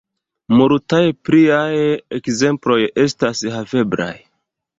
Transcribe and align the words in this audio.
Multaj 0.59 1.01
pliaj 1.27 1.83
ekzemploj 2.21 2.79
estas 3.05 3.45
haveblaj. 3.59 4.11